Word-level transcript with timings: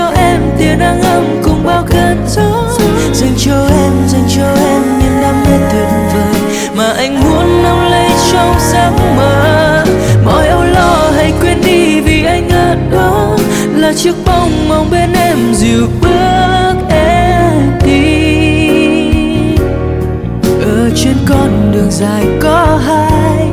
cho 0.00 0.12
em 0.16 0.40
tiền 0.58 0.78
nắng 0.78 1.02
ấm 1.02 1.24
cùng 1.42 1.64
bao 1.64 1.84
cơn 1.90 2.24
gió. 2.28 2.68
Dành 3.12 3.34
cho 3.38 3.66
em, 3.68 3.92
dành 4.08 4.24
cho 4.36 4.44
em 4.44 4.82
niềm 4.98 5.20
đam 5.22 5.44
mê 5.44 5.58
tuyệt 5.72 5.88
vời 6.14 6.42
mà 6.76 6.92
anh 6.96 7.20
muốn 7.20 7.62
nắm 7.62 7.90
lấy 7.90 8.10
trong 8.32 8.54
giấc 8.72 8.90
mơ. 9.16 9.84
Mọi 10.24 10.48
âu 10.48 10.64
lo 10.64 11.10
hãy 11.16 11.32
quên 11.40 11.60
đi 11.64 12.00
vì 12.00 12.24
anh 12.24 12.48
ở 12.48 12.76
đó 12.92 13.36
là 13.76 13.92
chiếc 13.92 14.14
bóng 14.26 14.68
mong 14.68 14.90
bên 14.90 15.12
em 15.12 15.54
dịu 15.54 15.86
bước 16.02 16.74
em 16.90 17.78
đi. 17.84 18.20
Ở 20.64 20.90
trên 20.96 21.14
con 21.28 21.72
đường 21.72 21.90
dài 21.90 22.26
có 22.40 22.80
hai 22.86 23.48